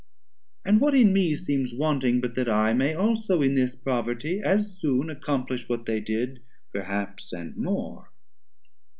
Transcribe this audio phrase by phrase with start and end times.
[0.65, 4.39] And what in me seems wanting, but that I 450 May also in this poverty
[4.43, 6.41] as soon Accomplish what they did,
[6.73, 8.09] perhaps and more?